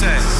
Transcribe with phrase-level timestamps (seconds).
[0.00, 0.39] say.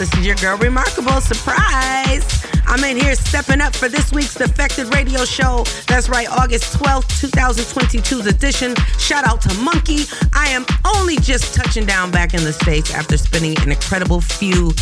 [0.00, 1.20] This is your girl, Rimarkable.
[1.20, 2.24] Surprise!
[2.66, 5.64] I'm in here stepping up for this week's Defected Radio Show.
[5.88, 8.74] That's right, August 12th, 2022's edition.
[8.98, 10.04] Shout out to Monkey.
[10.32, 10.64] I am
[10.96, 14.72] only just touching down back in the States after spending an incredible few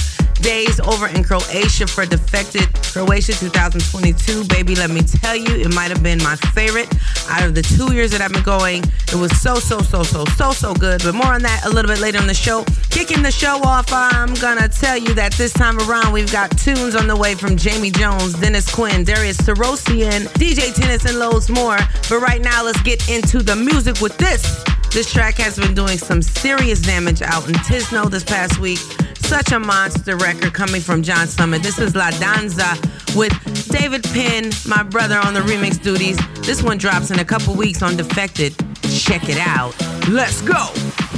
[0.43, 4.45] days over in Croatia for Defected Croatia 2022.
[4.45, 6.89] Baby, let me tell you, it might have been my favorite
[7.29, 8.83] out of the two years that I've been going.
[9.09, 11.03] It was so, so, so, so, so, so good.
[11.03, 12.65] But more on that a little bit later in the show.
[12.91, 16.95] Kicking the show off, I'm gonna tell you that this time around we've got tunes
[16.95, 21.79] on the way from Jamie Jones, Dennis Quinn, Darius Syrossian, DJ Tennis, and loads more.
[22.09, 24.65] But right now, let's get into the music with this.
[24.91, 28.81] This track has been doing some serious damage out in Tisno this past week.
[29.29, 31.63] Such a monster record coming from John Summit.
[31.63, 32.79] This is La Danza
[33.15, 33.31] with
[33.69, 36.17] David Penn, my brother on the remix duties.
[36.47, 38.57] This one drops in a couple weeks on Defected.
[38.91, 39.79] Check it out.
[40.09, 40.69] Let's go.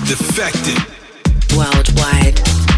[0.08, 0.76] Defected.
[1.56, 2.69] Worldwide.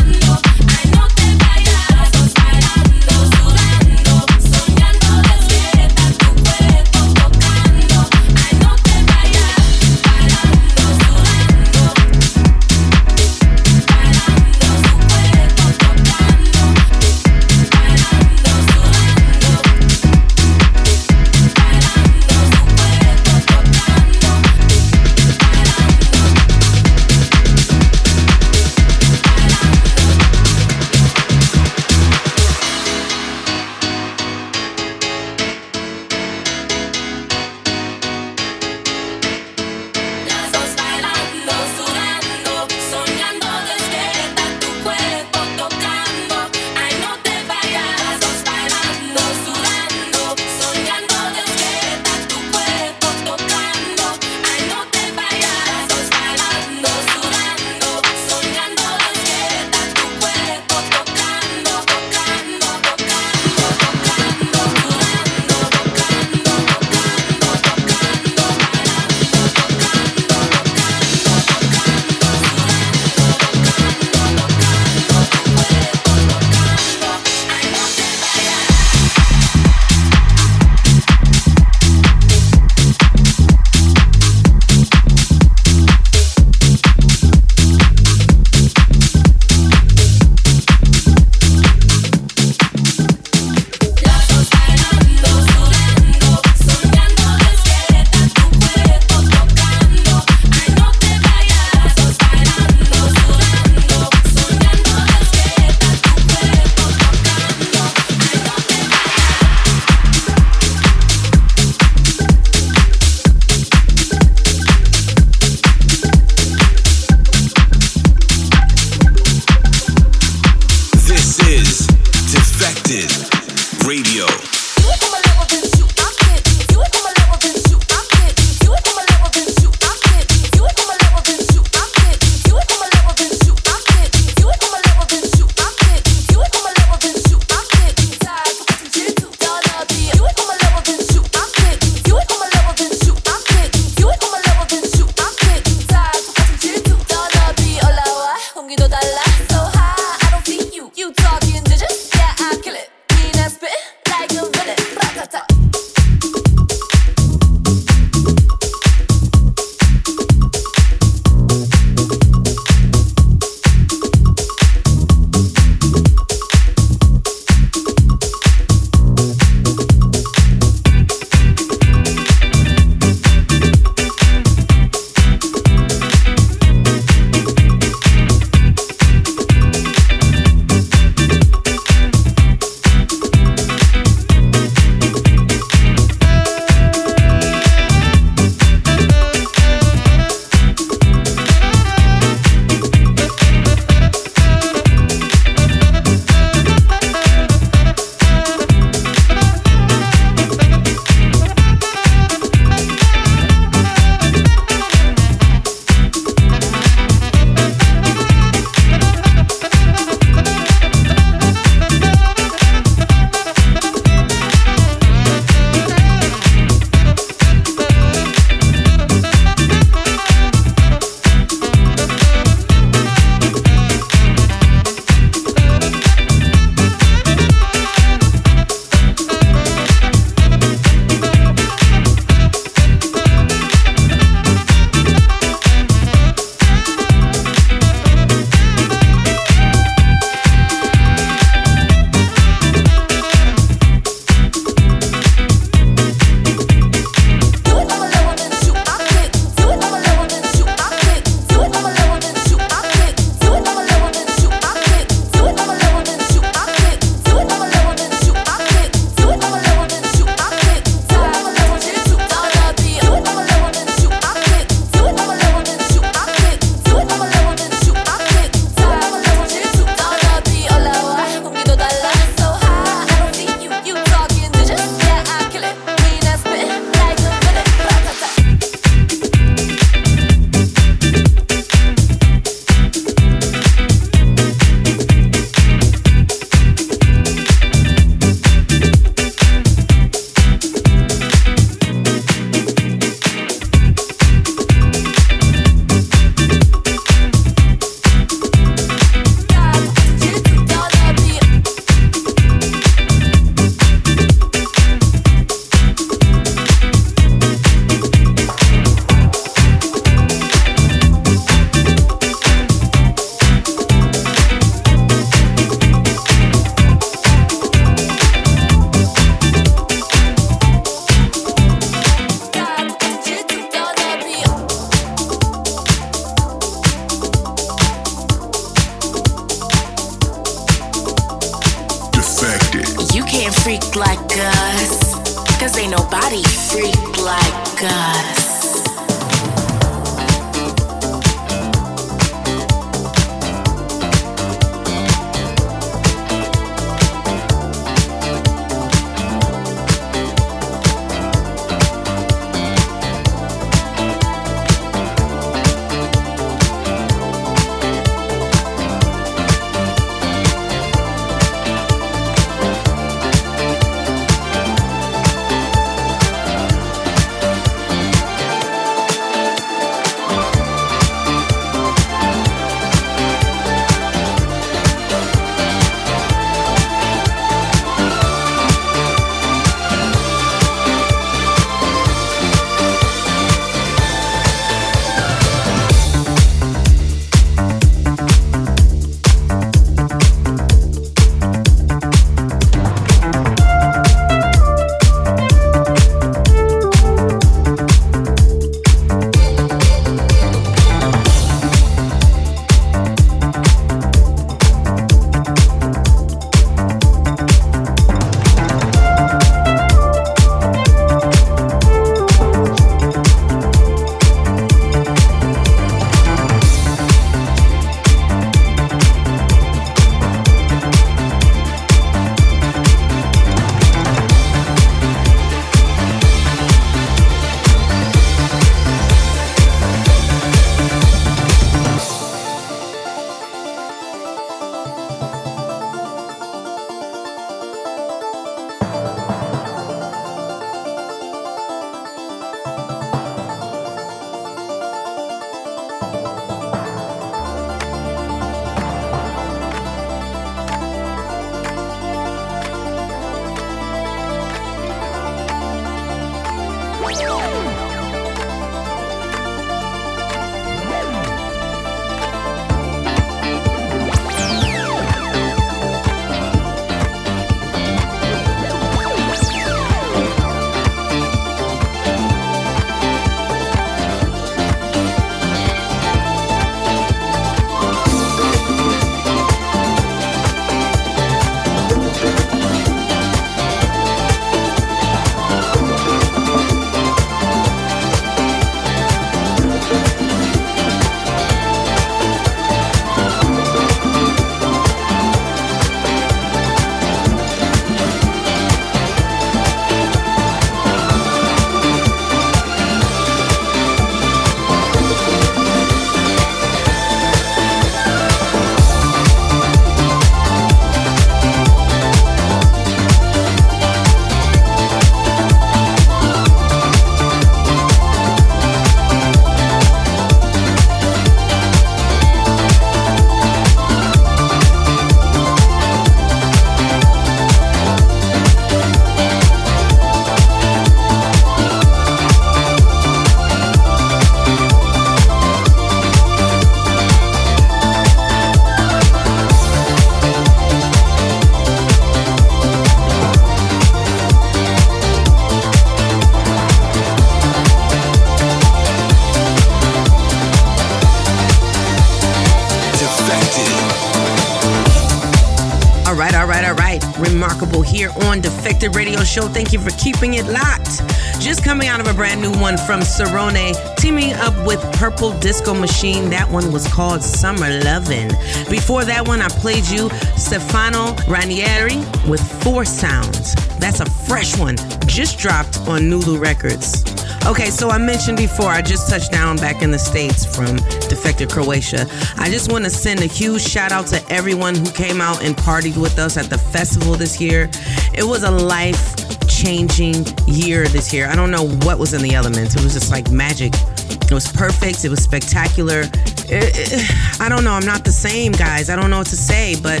[559.38, 559.48] Show.
[559.48, 561.02] Thank you for keeping it locked.
[561.40, 565.74] Just coming out of a brand new one from Cerrone, teaming up with Purple Disco
[565.74, 566.28] Machine.
[566.30, 568.30] That one was called Summer Lovin'.
[568.68, 573.54] Before that one, I played you Stefano Ranieri with Four Sounds.
[573.78, 574.76] That's a fresh one,
[575.06, 577.04] just dropped on Nulu Records.
[577.46, 580.76] Okay, so I mentioned before, I just touched down back in the States from
[581.08, 582.06] Defected Croatia.
[582.36, 585.56] I just want to send a huge shout out to everyone who came out and
[585.56, 587.70] partied with us at the festival this year.
[588.12, 589.17] It was a life
[589.58, 591.26] changing year this year.
[591.28, 593.72] I don't know what was in the elements, it was just like magic.
[593.74, 596.02] It was perfect, it was spectacular.
[596.50, 598.88] It, it, I don't know, I'm not the same, guys.
[598.88, 600.00] I don't know what to say, but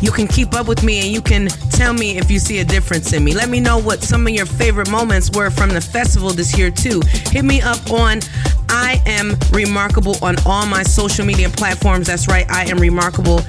[0.00, 2.64] you can keep up with me and you can tell me if you see a
[2.64, 3.34] difference in me.
[3.34, 6.70] Let me know what some of your favorite moments were from the festival this year,
[6.70, 7.00] too.
[7.30, 8.20] Hit me up on
[8.68, 12.06] I am Rimarkable on all my social media platforms.
[12.06, 13.40] That's right, I am Rimarkable.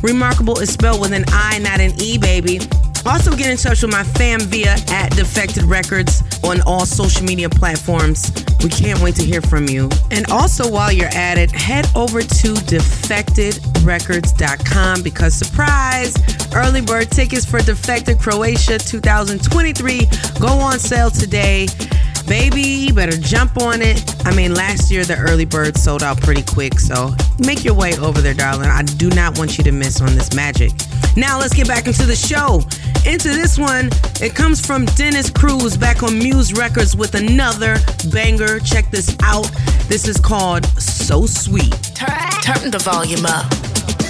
[0.00, 2.60] Rimarkable is spelled with an I, not an E, baby.
[3.06, 7.50] Also, get in touch with my fam via at Defected Records on all social media
[7.50, 8.32] platforms.
[8.62, 9.90] We can't wait to hear from you.
[10.10, 16.16] And also, while you're at it, head over to defectedrecords.com because, surprise,
[16.54, 20.08] early bird tickets for Defected Croatia 2023
[20.40, 21.66] go on sale today.
[22.26, 24.02] Baby, you better jump on it.
[24.26, 27.98] I mean, last year the early bird sold out pretty quick, so make your way
[27.98, 28.70] over there, darling.
[28.70, 30.72] I do not want you to miss on this magic.
[31.16, 32.62] Now let's get back into the show.
[33.06, 37.76] Into this one, it comes from Dennis Cruz back on Muse Records with another
[38.10, 38.58] banger.
[38.60, 39.50] Check this out.
[39.88, 41.72] This is called So Sweet.
[41.94, 44.03] Turn, the volume up.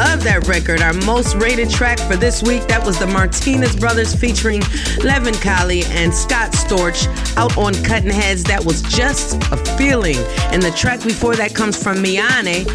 [0.00, 0.80] Love that record.
[0.80, 4.62] Our most rated track for this week, that was the Martinez Brothers featuring
[5.04, 8.42] Levin Kali and Scott Storch out on Cuttin' Headz.
[8.44, 10.16] That was just a feeling.
[10.52, 12.66] And the track before that comes from Miane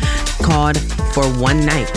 [0.43, 0.77] called
[1.15, 1.89] For One Night.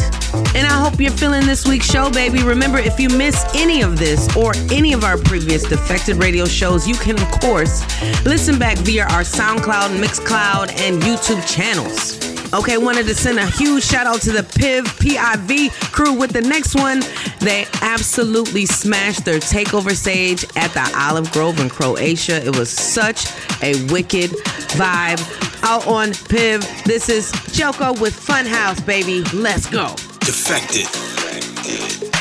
[0.57, 2.43] And I hope you're feeling this week's show, baby.
[2.43, 6.89] Remember, if you miss any of this or any of our previous Defected radio shows,
[6.89, 7.85] you can, of course,
[8.25, 12.38] listen back via our SoundCloud, Mixcloud, and YouTube channels.
[12.55, 16.41] Okay, wanted to send a huge shout out to the PIV PIV crew with the
[16.41, 17.01] next one.
[17.41, 22.43] They absolutely smashed their takeover stage at the Olive Grove in Croatia.
[22.45, 23.27] It was such
[23.63, 24.31] a wicked
[24.77, 25.21] vibe.
[25.63, 29.23] Out on PIV, this is Joko with Funhouse, baby.
[29.35, 29.89] Let's go.
[30.21, 30.87] Defected.
[30.87, 32.18] Defected.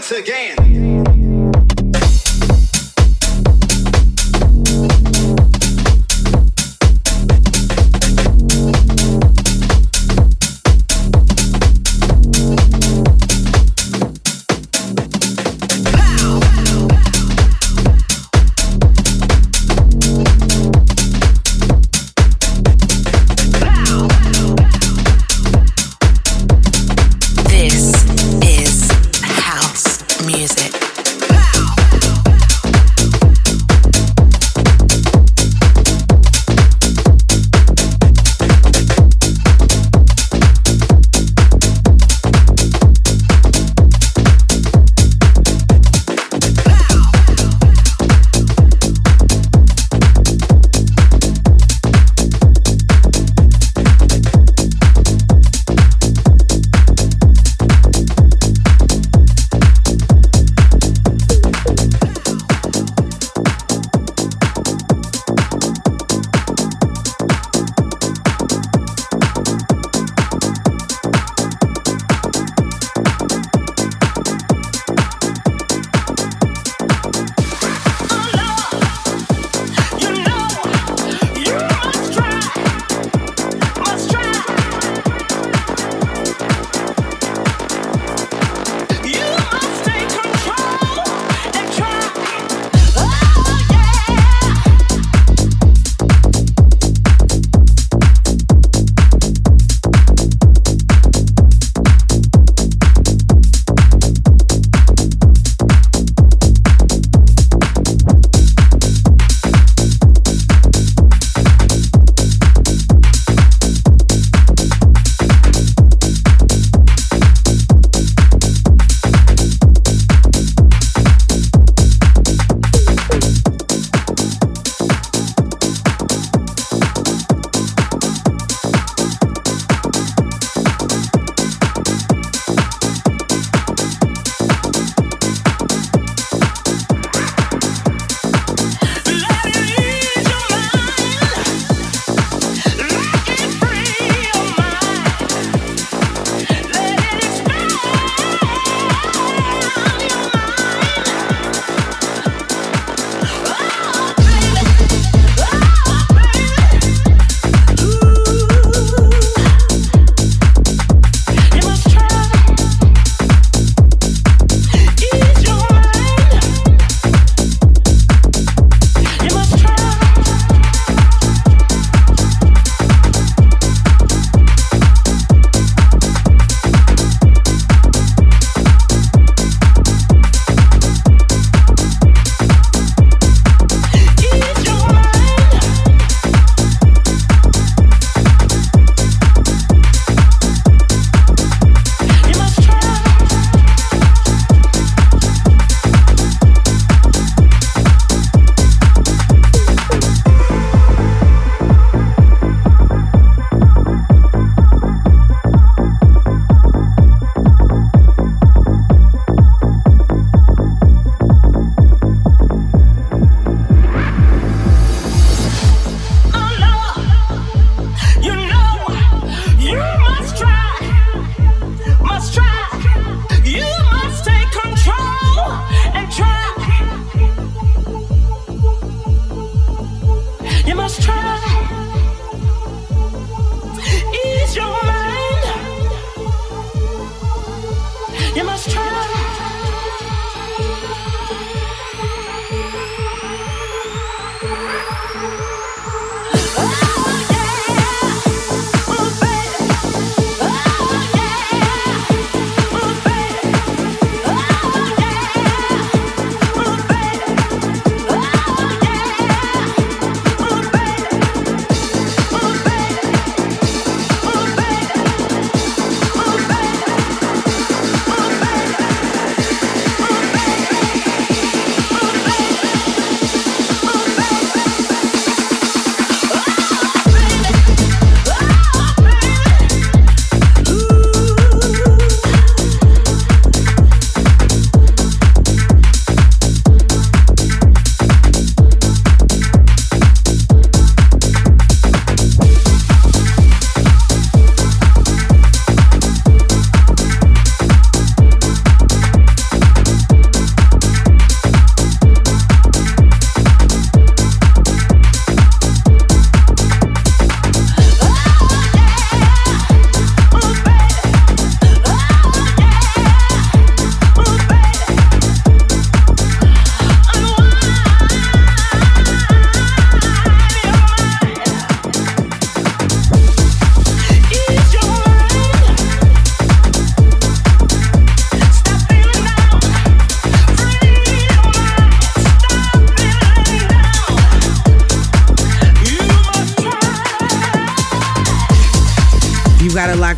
[0.00, 0.69] once again.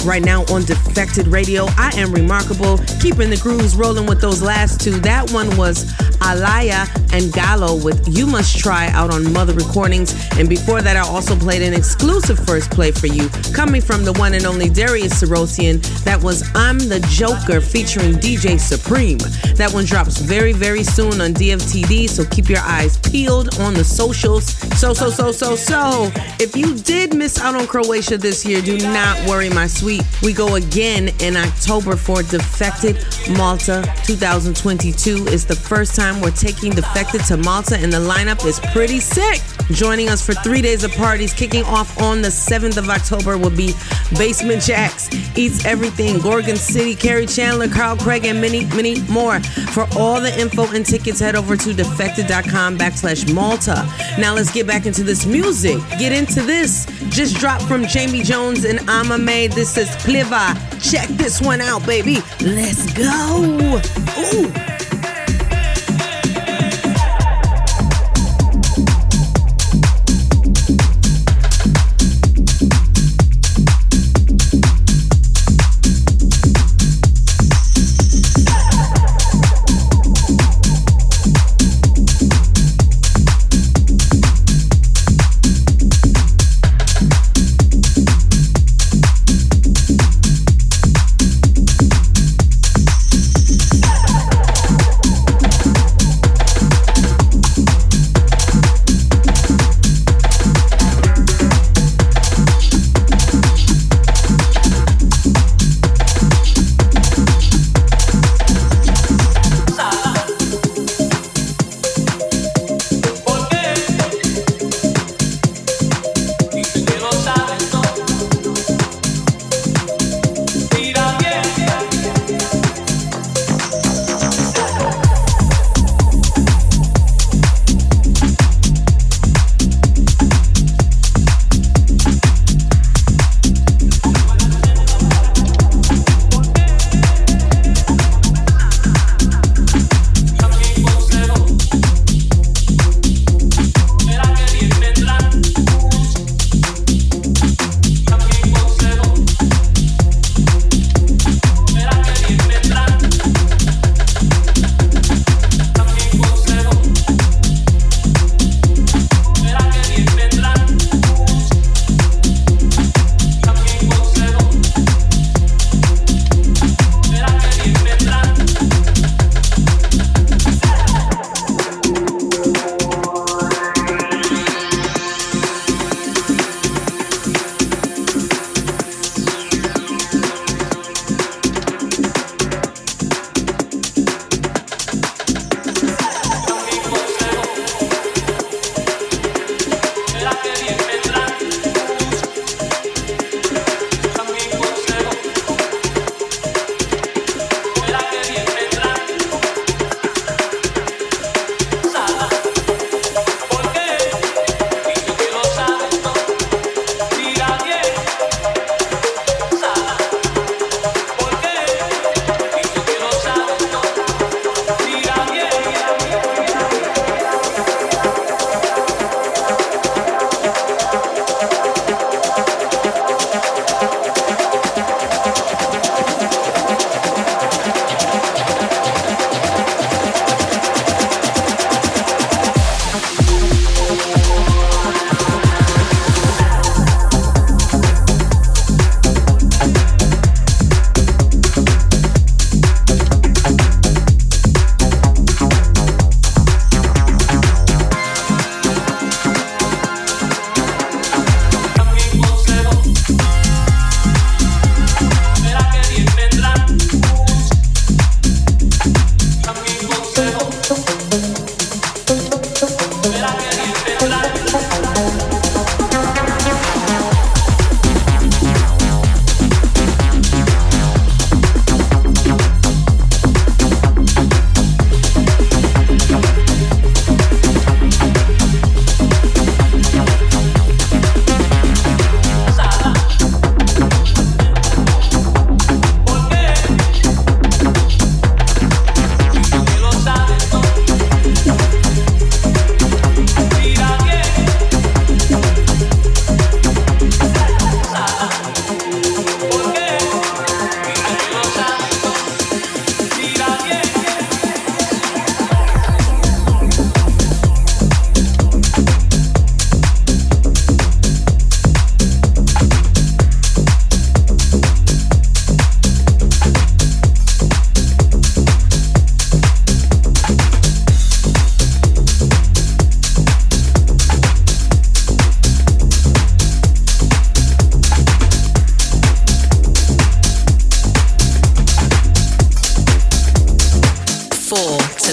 [0.00, 1.66] Right now on Defected Radio.
[1.76, 4.98] I am Rimarkable, keeping the grooves rolling with those last two.
[5.00, 5.84] That one was
[6.22, 10.14] Alaya and Gallo with You Must Try out on Mother Recordings.
[10.38, 14.14] And before that, I also played an exclusive first play for you, coming from the
[14.14, 15.82] one and only Darius Syrossian.
[16.04, 19.18] That was I'm the Joker featuring DJ Supreme.
[19.56, 23.84] That one drops very, very soon on DFTD, so keep your eyes peeled on the
[23.84, 24.46] socials.
[24.78, 26.10] So, so, so, so, so.
[26.40, 30.02] If you did miss out on Croatia this year, do not worry, my sweet.
[30.22, 32.96] We go again in October for Defected
[33.36, 35.26] Malta 2022.
[35.28, 39.40] It's the first time we're taking Defected to Malta, and the lineup is pretty sick.
[39.70, 43.50] Joining us for three days of parties, kicking off on the 7th of October, will
[43.50, 43.72] be
[44.18, 49.40] Basement Jaxx, Eats Everything, Gorgon City, Kerri Chandler, Carl Craig, and many, many more.
[49.40, 53.88] For all the info and tickets, head over to defected.com backslash Malta.
[54.18, 55.78] Now let's get back into this music.
[55.98, 56.86] Get into this.
[57.08, 59.52] Just dropped from Jamie Jones and Ama Made.
[59.52, 60.54] This is Pliva.
[60.82, 62.16] Check this one out, baby.
[62.40, 63.80] Let's go.
[64.18, 64.91] Ooh.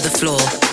[0.02, 0.69] to the floor.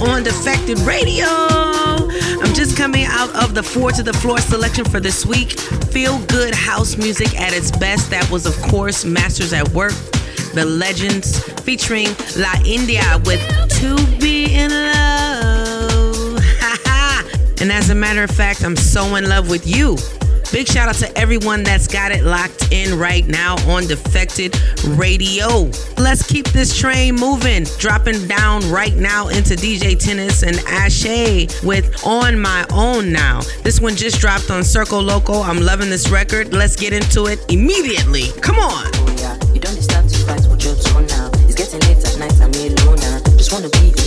[0.00, 1.26] On Defected Radio.
[1.26, 5.58] I'm just coming out of the four to the floor selection for this week.
[5.90, 8.10] Feel good house music at its best.
[8.10, 9.92] That was, of course, Masters at Work,
[10.54, 13.40] The Legends, featuring La India with
[13.80, 16.36] To Be in Love.
[17.60, 19.96] and as a matter of fact, I'm so in love with you.
[20.50, 25.70] Big shout out to everyone that's got it locked in right now on Defected Radio.
[25.98, 27.64] Let's keep this train moving.
[27.78, 33.42] Dropping down right now into DJ Tennis and Ashe with On My Own Now.
[33.62, 35.44] This one just dropped on Circoloco.
[35.44, 36.54] I'm loving this record.
[36.54, 38.28] Let's get into it immediately.
[38.40, 38.90] Come on.
[38.94, 41.30] Oh yeah, you don't to fight now.
[41.44, 43.20] It's getting late at night, I'm alone now.
[43.36, 43.97] Just wanna be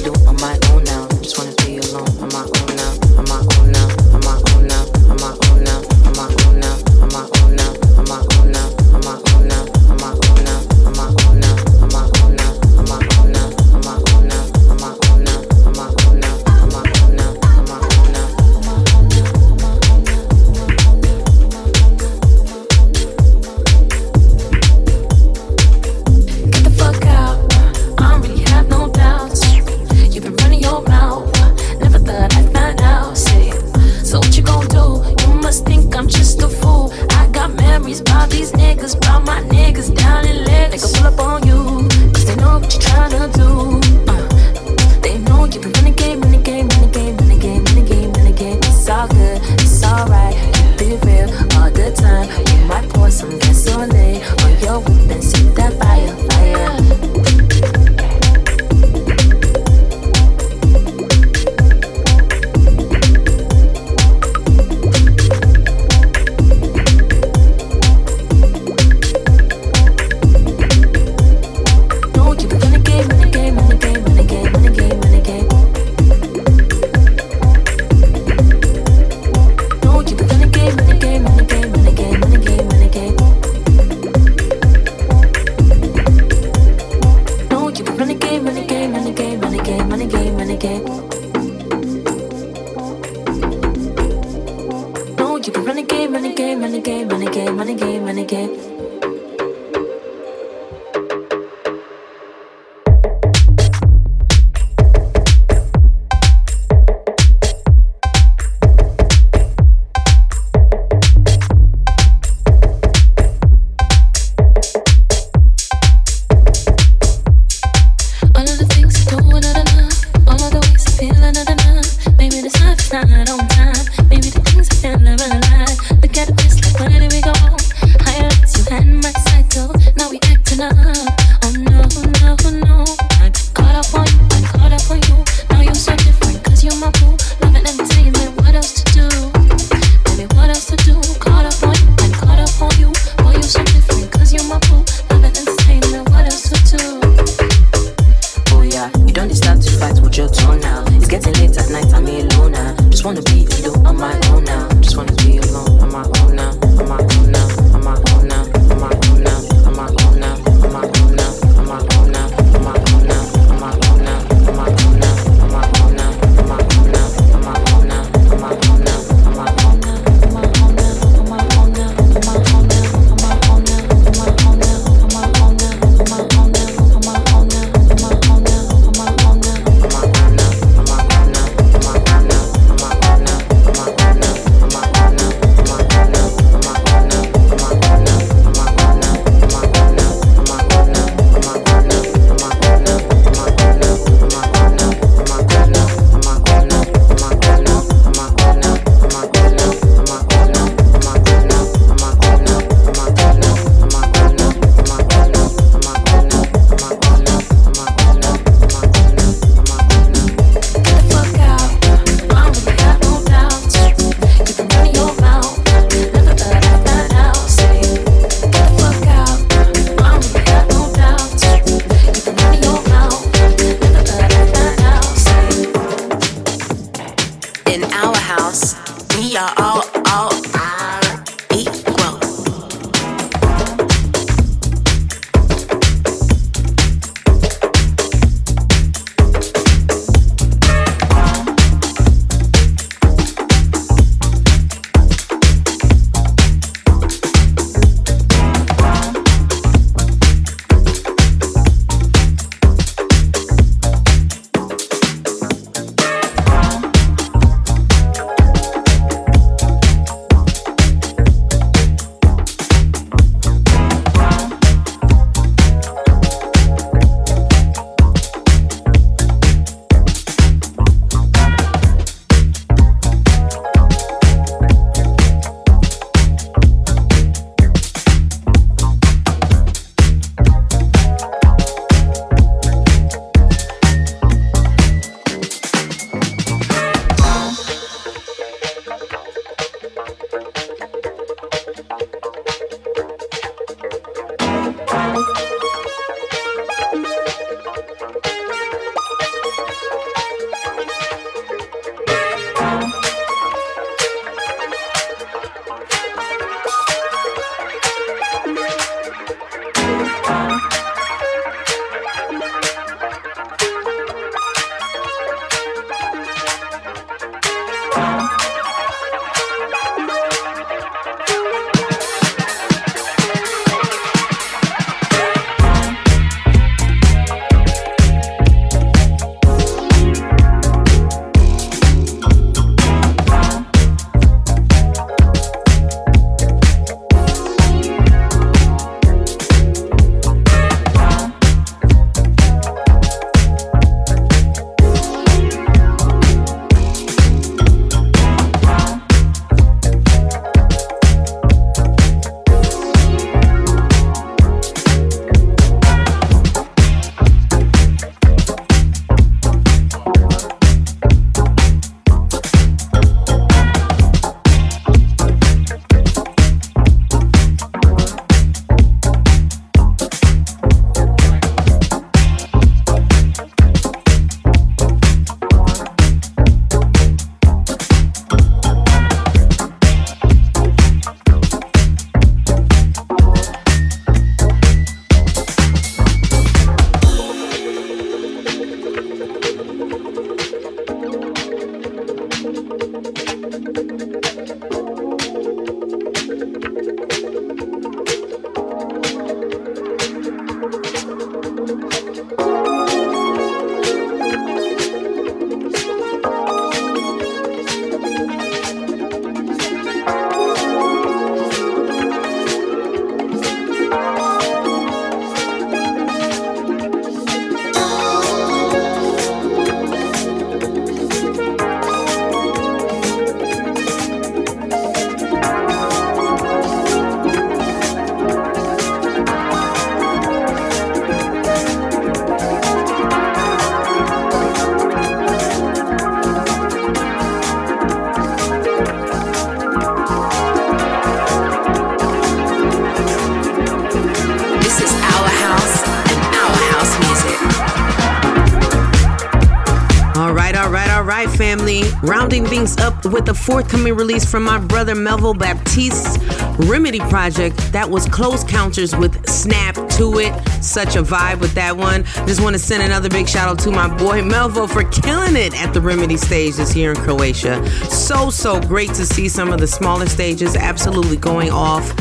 [452.31, 456.17] Things up with a forthcoming release from my brother Melvo Baptiste's
[456.65, 460.63] Remedy project that was close counters with Snap to it.
[460.63, 462.05] Such a vibe with that one.
[462.25, 465.53] Just want to send another big shout out to my boy Melvo for killing it
[465.61, 467.67] at the Remedy stage this year in Croatia.
[467.89, 471.91] So, so great to see some of the smaller stages absolutely going off.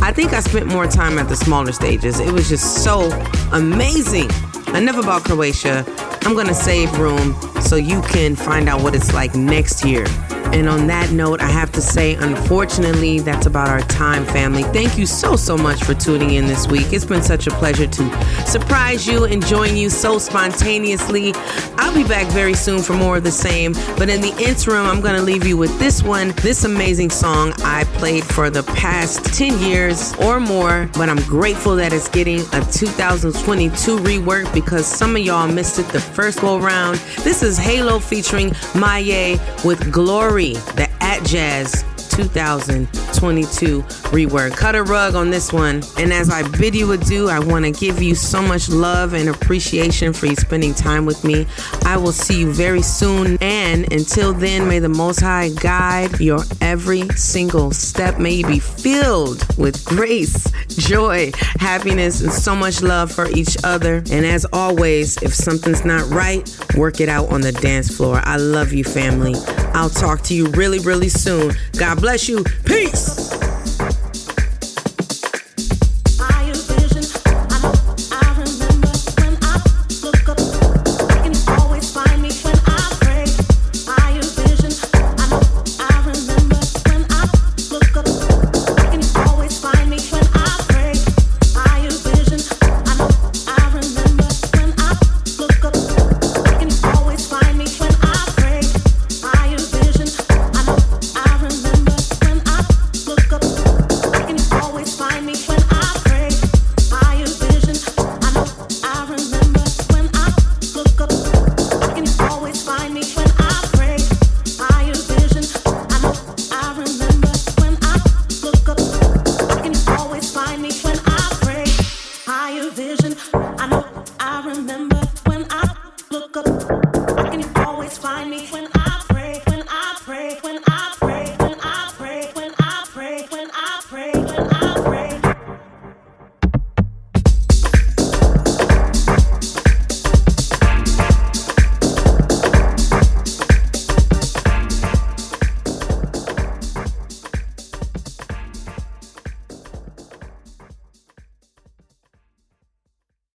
[0.00, 2.20] I think I spent more time at the smaller stages.
[2.20, 3.10] It was just so
[3.50, 4.30] amazing.
[4.76, 5.84] Enough about Croatia.
[6.22, 7.34] I'm gonna save room
[7.72, 10.04] so you can find out what it's like next year.
[10.52, 14.62] And on that note, I have to say, unfortunately, that's about our time, family.
[14.64, 16.92] Thank you so, so much for tuning in this week.
[16.92, 21.32] It's been such a pleasure to surprise you and join you so spontaneously.
[21.78, 23.72] I'll be back very soon for more of the same.
[23.96, 27.54] But in the interim, I'm going to leave you with this one, this amazing song
[27.82, 30.88] I played for the past 10 years or more.
[30.92, 35.88] But I'm grateful that it's getting a 2022 rework because some of y'all missed it
[35.88, 36.98] the first go round.
[37.24, 43.82] This is Halo featuring Maye with Glory the Atjazz 2022
[44.12, 44.56] rework.
[44.56, 45.82] Cut a rug on this one.
[45.98, 49.28] And as I bid you adieu, I want to give you so much love and
[49.28, 51.46] appreciation for you spending time with me.
[51.84, 53.38] I will see you very soon.
[53.40, 58.18] And until then, may the Most High guide your every single step.
[58.18, 64.02] May you be filled with grace, joy, happiness, and so much love for each other.
[64.10, 66.44] And as always, if something's not right,
[66.76, 68.20] work it out on the dance floor.
[68.24, 69.34] I love you, family.
[69.74, 71.54] I'll talk to you really, really soon.
[71.78, 72.42] God bless you.
[72.64, 73.51] Peace.